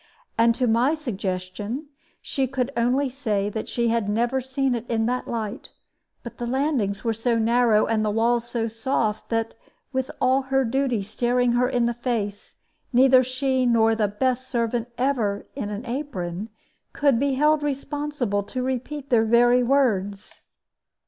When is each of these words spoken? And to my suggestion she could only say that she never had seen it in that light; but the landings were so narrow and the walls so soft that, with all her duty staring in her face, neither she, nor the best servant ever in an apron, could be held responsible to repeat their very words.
And 0.35 0.55
to 0.55 0.65
my 0.65 0.95
suggestion 0.95 1.89
she 2.23 2.47
could 2.47 2.71
only 2.75 3.07
say 3.07 3.49
that 3.49 3.69
she 3.69 3.85
never 3.87 4.39
had 4.39 4.45
seen 4.47 4.73
it 4.73 4.89
in 4.89 5.05
that 5.05 5.27
light; 5.27 5.69
but 6.23 6.39
the 6.39 6.47
landings 6.47 7.03
were 7.03 7.13
so 7.13 7.37
narrow 7.37 7.85
and 7.85 8.03
the 8.03 8.09
walls 8.09 8.47
so 8.49 8.67
soft 8.67 9.29
that, 9.29 9.53
with 9.93 10.09
all 10.19 10.41
her 10.41 10.65
duty 10.65 11.03
staring 11.03 11.51
in 11.53 11.85
her 11.87 11.93
face, 11.93 12.55
neither 12.91 13.21
she, 13.23 13.67
nor 13.67 13.93
the 13.93 14.07
best 14.07 14.47
servant 14.49 14.87
ever 14.97 15.45
in 15.55 15.69
an 15.69 15.85
apron, 15.85 16.49
could 16.93 17.19
be 17.19 17.35
held 17.35 17.61
responsible 17.61 18.41
to 18.41 18.63
repeat 18.63 19.11
their 19.11 19.23
very 19.25 19.61
words. 19.61 20.47